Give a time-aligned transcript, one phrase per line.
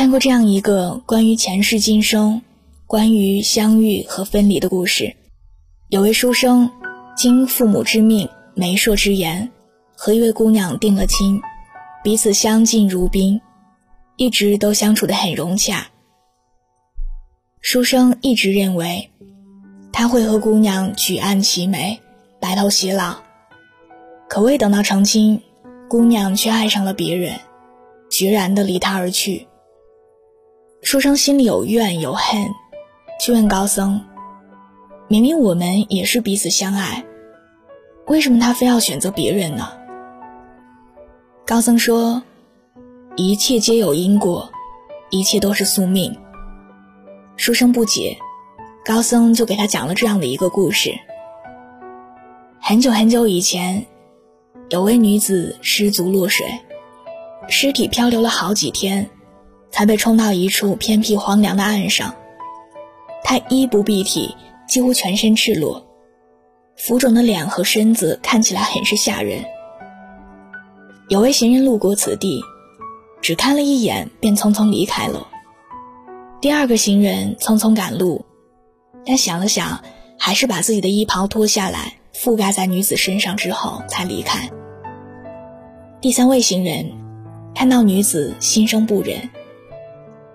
[0.00, 2.40] 看过这样一个关于前世今生、
[2.86, 5.14] 关于相遇和分离的故事。
[5.90, 6.70] 有位书生，
[7.18, 9.52] 经父母之命、媒妁之言，
[9.94, 11.42] 和一位姑娘定了亲，
[12.02, 13.42] 彼此相敬如宾，
[14.16, 15.88] 一直都相处得很融洽。
[17.60, 19.10] 书生一直认为，
[19.92, 22.00] 他会和姑娘举案齐眉，
[22.40, 23.18] 白头偕老。
[24.30, 25.42] 可未等到成亲，
[25.90, 27.38] 姑娘却爱上了别人，
[28.10, 29.46] 决然地离他而去。
[30.82, 32.42] 书生心里有怨有恨，
[33.20, 34.02] 去问高僧
[35.08, 37.04] ：“明明我们也是彼此相爱，
[38.06, 39.68] 为什么他非要选择别人呢？”
[41.46, 42.22] 高僧说
[43.14, 44.50] ：“一切皆有因果，
[45.10, 46.16] 一切都是宿命。”
[47.36, 48.16] 书生不解，
[48.84, 50.98] 高僧就给他讲了这样的一个故事：
[52.58, 53.86] 很久很久以前，
[54.70, 56.46] 有位女子失足落水，
[57.48, 59.10] 尸体漂流了好几天，
[59.70, 62.14] 才被冲到一处偏僻荒凉的岸上。
[63.22, 64.34] 她衣不蔽体，
[64.66, 65.86] 几乎全身赤裸，
[66.76, 69.44] 浮肿的脸和身子看起来很是吓人。
[71.08, 72.40] 有位行人路过此地，
[73.20, 75.26] 只看了一眼，便匆匆离开了。
[76.40, 78.24] 第二个行人匆匆赶路，
[79.04, 79.82] 但想了想，
[80.18, 84.48] 还是把自己的衣袍脱下来覆盖在女子身上之后才离开。
[86.00, 86.90] 第三位行人
[87.54, 89.28] 看到女子心生不忍，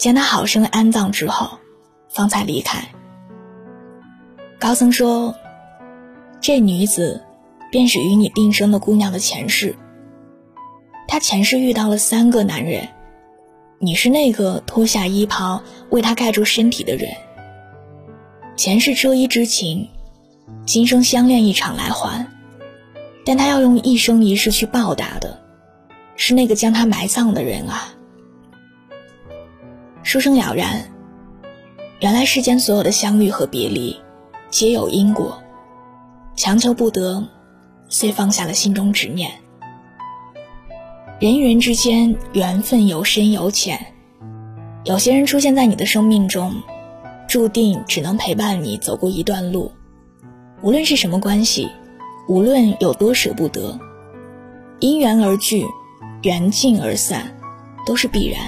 [0.00, 1.58] 将她好生安葬之后，
[2.08, 2.88] 方才离开。
[4.58, 5.34] 高僧说
[6.40, 7.22] ：“这女子
[7.70, 9.76] 便是与你并生的姑娘的前世。
[11.06, 12.88] 她前世遇到了三个男人。”
[13.78, 17.10] 你是那个脱下衣袍为他盖住身体的人。
[18.54, 19.88] 前世遮衣之情，
[20.66, 22.26] 今生相恋一场来还，
[23.24, 25.40] 但他要用一生一世去报答的，
[26.14, 27.94] 是那个将他埋葬的人啊。
[30.02, 30.82] 书生了然，
[32.00, 33.94] 原来世间所有的相遇和别离，
[34.50, 35.38] 皆有因果，
[36.34, 37.22] 强求不得，
[37.88, 39.30] 遂放下了心中执念。
[41.20, 43.78] 人与人之间缘分有深有浅，
[44.84, 46.54] 有些人出现在你的生命中，
[47.28, 49.70] 注定只能陪伴你走过一段路。
[50.62, 51.68] 无论是什么关系，
[52.26, 53.78] 无论有多舍不得，
[54.80, 55.66] 因缘而聚，
[56.22, 57.26] 缘尽而散，
[57.84, 58.40] 都是必然。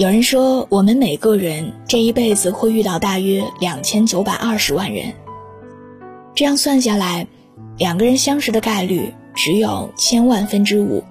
[0.00, 5.12] 有人说，我们每个人这一辈子会遇到大约两千九百二十万人，
[6.34, 7.26] 这样算下来，
[7.76, 9.12] 两个人相识的概率。
[9.34, 11.04] 只有千万分之五，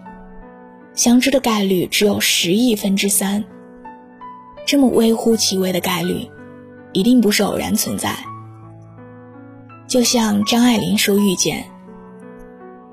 [0.96, 3.44] 相知的概率只有十亿分之三。
[4.66, 6.28] 这么微乎其微的概率，
[6.92, 8.18] 一定不是偶然存在。
[9.88, 11.64] 就像张爱玲说：“遇见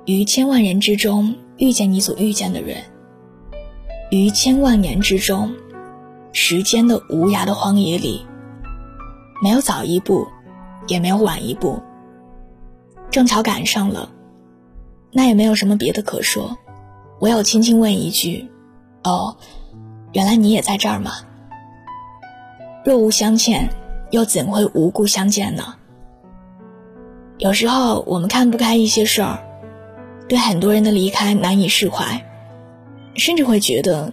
[0.04, 2.82] 于千万人之中遇见你所遇见的人，
[4.10, 5.52] 于千万年之中，
[6.38, 8.26] 时间的无涯的荒野里，
[9.42, 10.28] 没有早一步，
[10.86, 11.80] 也没有晚一步，
[13.10, 14.10] 正巧赶上了。”
[15.10, 16.54] 那也没有什么别的可说，
[17.20, 18.50] 唯有轻轻问一句
[19.02, 19.38] ：“哦，
[20.12, 21.12] 原来你也在这儿吗？”
[22.84, 23.70] 若无相欠，
[24.10, 25.74] 又怎会无故相见呢？
[27.38, 29.38] 有时候我们看不开一些事儿，
[30.28, 32.22] 对很多人的离开难以释怀，
[33.14, 34.12] 甚至会觉得，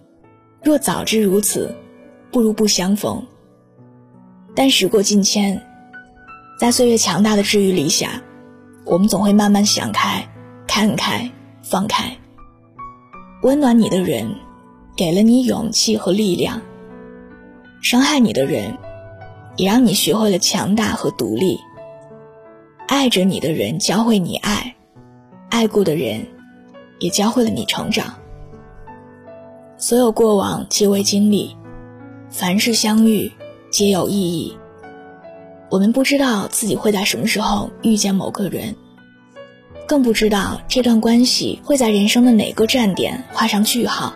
[0.64, 1.76] 若早知如此，
[2.34, 3.24] 不如不相逢。
[4.56, 5.62] 但时过境迁，
[6.60, 8.22] 在岁月强大的治愈力下，
[8.86, 10.28] 我们总会慢慢想开。
[10.68, 12.18] 看开，放开。
[13.44, 14.28] 温暖你的人，
[14.96, 16.60] 给了你勇气和力量；
[17.82, 18.76] 伤害你的人，
[19.56, 21.60] 也让你学会了强大和独立。
[22.88, 24.74] 爱着你的人，教会你爱；
[25.50, 26.26] 爱过的人，
[27.00, 28.16] 也教会了你成长。
[29.78, 31.56] 所有过往皆为经历，
[32.34, 33.32] 凡事相遇
[33.70, 34.58] 皆有意义。
[35.70, 38.76] 我们不知道自己会在什么时候遇见某个人。
[39.88, 44.16] 更不知道这段关系会在人生的哪个站点画上句号。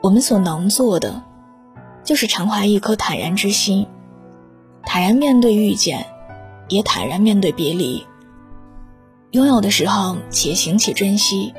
[0.00, 1.20] 我们所能做的，
[2.04, 3.88] 就是常怀一颗坦然之心，
[4.84, 6.06] 坦然面对遇见，
[6.68, 8.06] 也坦然面对别离。
[9.32, 11.52] 拥有的时候且行且珍惜，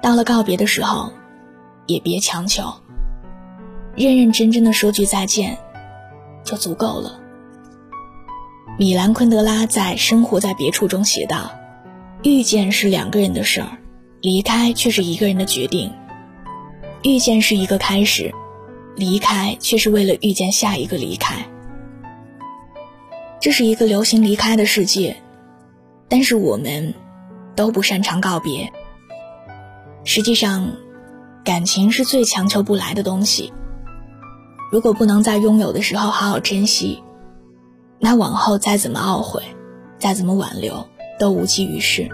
[0.00, 1.10] 到了告别的时候，
[1.86, 2.72] 也别强求。
[3.96, 5.56] 认认真真的说句再见，
[6.44, 7.20] 就足够了。
[8.78, 11.50] 米兰昆德拉在《生活在别处》中写道。
[12.22, 13.78] 遇见是两个人的事儿，
[14.22, 15.92] 离开却是一个人的决定。
[17.02, 18.32] 遇见是一个开始，
[18.96, 21.44] 离开却是为了遇见下一个离开。
[23.40, 25.14] 这是一个流行离开的世界，
[26.08, 26.94] 但是我们
[27.54, 28.72] 都不擅长告别。
[30.02, 30.72] 实际上，
[31.44, 33.52] 感情是最强求不来的东西。
[34.74, 37.00] 如果不能在拥有的时候好好珍惜，
[38.00, 39.40] 那往后再怎么懊悔，
[40.00, 40.84] 再怎么挽留，
[41.16, 42.08] 都无济于事。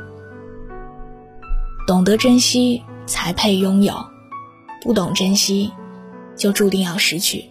[1.86, 3.94] 懂得珍惜才配拥有，
[4.82, 5.72] 不懂珍惜，
[6.36, 7.46] 就注定要失去。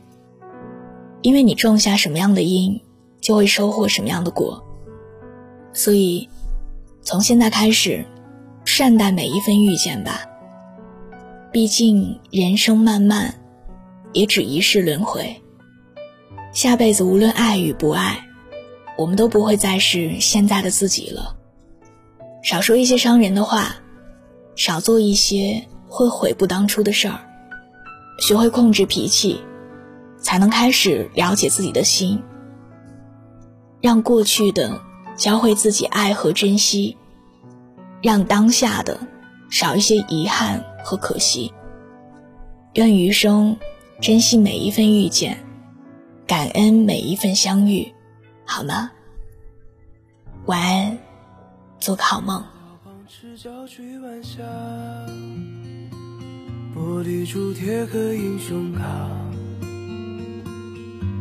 [1.23, 2.79] 因为你种下什么样的因，
[3.19, 4.63] 就会收获什么样的果。
[5.73, 6.29] 所以，
[7.01, 8.05] 从现在开始，
[8.63, 10.21] 善待每一份遇见吧。
[11.51, 13.33] 毕竟人生漫漫，
[14.13, 15.41] 也只一世轮回。
[16.53, 18.27] 下辈子无论爱与不爱，
[18.97, 21.35] 我们都不会再是现在的自己了。
[22.43, 23.75] 少说一些伤人的话，
[24.55, 27.19] 少做一些会悔不当初的事儿，
[28.19, 29.41] 学会控制脾气。
[30.21, 32.21] 才能开始了解自己的心，
[33.79, 34.81] 让过去的
[35.15, 36.97] 教会自己爱和珍惜，
[38.01, 38.99] 让当下的
[39.49, 41.53] 少一些遗憾和可惜。
[42.73, 43.55] 愿余生
[44.01, 45.37] 珍惜每一份遇见，
[46.25, 47.93] 感恩每一份相遇，
[48.45, 48.89] 好吗？
[50.45, 50.97] 晚安，
[51.79, 52.41] 做个好梦。
[56.73, 58.85] 玻璃珠贴和英雄卡。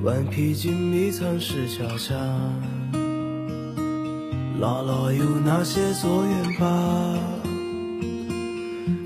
[0.04, 2.14] 顽皮筋迷藏石桥下，
[4.60, 6.68] 姥姥有那些作业本。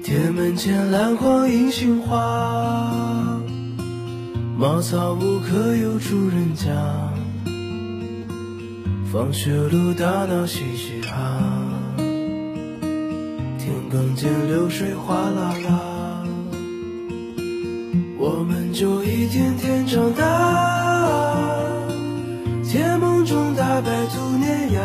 [0.03, 3.12] 铁门前篮筐银杏花，
[4.63, 6.71] 茅草屋可有住人家？
[9.13, 11.43] 放学路打闹嘻嘻哈，
[13.59, 16.23] 田埂间流水哗啦啦，
[18.17, 21.59] 我们就一天天长大。
[22.63, 24.81] 甜梦中大白兔碾压，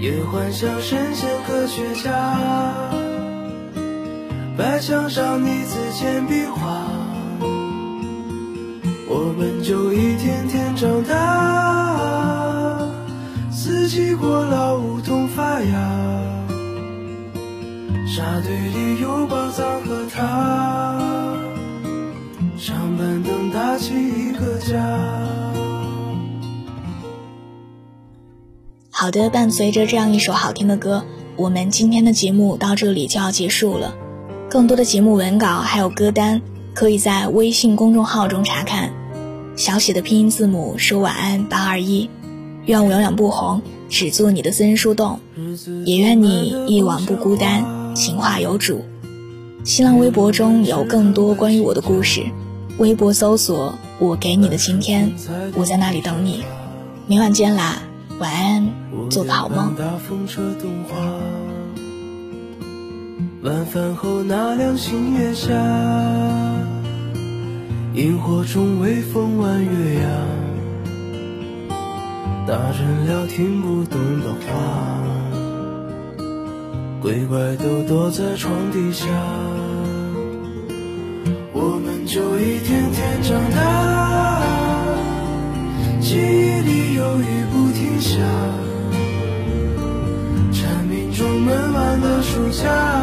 [0.00, 2.38] 也幻想神仙科学家。
[4.56, 6.86] 白墙上你字简笔画，
[9.14, 12.78] 我们就一天天长大。
[13.50, 16.46] 四季过老，梧桐发芽，
[18.06, 20.98] 沙堆里有宝藏和他。
[22.58, 24.82] 长板凳搭起一个家。
[28.90, 31.04] 好的，伴随着这样一首好听的歌，
[31.36, 33.94] 我们今天的节目到这里就要结束了。
[34.48, 36.40] 更多的节目文稿还有歌单，
[36.72, 38.90] 可以在微信公众号中查看。
[39.54, 42.08] 小写的拼音字母说晚安八二一，
[42.66, 45.20] 愿我永远不红，只做你的私人树洞，
[45.84, 48.84] 也愿你一晚不孤单，情话有主。
[49.64, 52.22] 新浪微博中有更多关于我的故事，
[52.78, 55.12] 微博搜索我给你的晴天，
[55.54, 56.42] 我在那里等你。
[57.06, 57.82] 明晚见啦，
[58.18, 58.66] 晚安。
[59.10, 59.74] 做个好梦。
[63.42, 65.50] 晚饭后那凉星月下，
[67.94, 70.08] 萤火虫微风弯月牙，
[72.46, 74.48] 大人聊听不懂的话，
[77.02, 79.06] 鬼怪都躲在床底下，
[81.52, 84.40] 我们就一天天长大，
[86.00, 88.16] 记忆里有雨不停下。
[90.50, 93.01] 蝉鸣中闷完的暑假，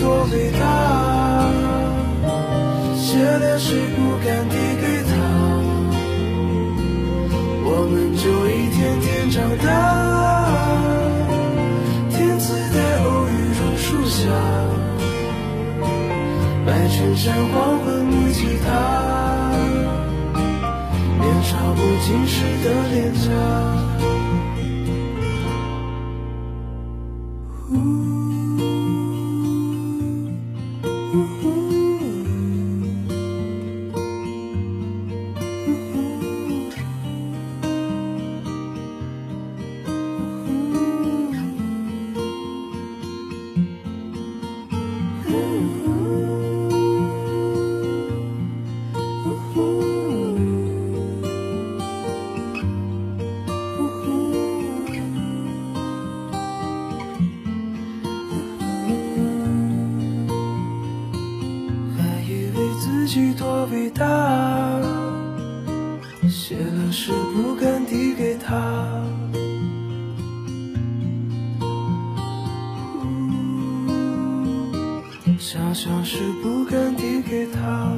[0.00, 0.60] 多伟大，
[2.96, 5.10] 写的诗不敢递给他，
[7.64, 9.66] 我们就一天天长大。
[12.10, 14.18] 天赐的偶遇榕树下
[16.66, 18.68] 白衬衫，黄昏木吉他，
[21.20, 22.34] 年少不经事
[22.64, 23.85] 的脸颊。
[66.98, 68.54] 是不敢递给他，
[75.38, 77.95] 想象是不敢递给他。